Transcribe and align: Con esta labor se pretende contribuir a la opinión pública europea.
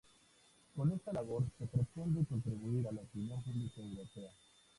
Con 0.75 0.91
esta 0.91 1.13
labor 1.13 1.45
se 1.59 1.67
pretende 1.67 2.25
contribuir 2.25 2.87
a 2.87 2.91
la 2.91 3.01
opinión 3.01 3.39
pública 3.43 3.81
europea. 3.81 4.31